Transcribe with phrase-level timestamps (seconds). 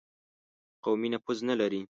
[0.83, 1.81] قومي نفوذ نه لري.